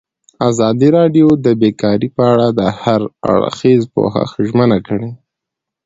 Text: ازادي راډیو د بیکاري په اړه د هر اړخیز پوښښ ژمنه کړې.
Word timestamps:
ازادي 0.49 0.87
راډیو 0.97 1.27
د 1.45 1.47
بیکاري 1.61 2.09
په 2.15 2.23
اړه 2.33 2.47
د 2.59 2.61
هر 2.81 3.01
اړخیز 3.31 3.81
پوښښ 3.93 4.29
ژمنه 4.47 4.77
کړې. 4.87 5.09